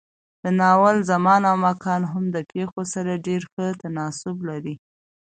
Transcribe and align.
د 0.43 0.45
ناول 0.59 0.97
زمان 1.11 1.41
او 1.49 1.55
مکان 1.67 2.01
هم 2.11 2.25
د 2.35 2.37
پېښو 2.51 2.81
سره 2.93 3.21
ډېر 3.27 3.41
ښه 3.51 3.65
تناسب 3.81 4.35
لري. 4.49 4.75